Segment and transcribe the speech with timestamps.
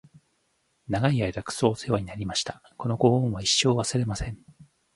[0.87, 2.63] 長い間クソおせわになりました！！！
[2.75, 4.39] このご恩は一生、忘れません！！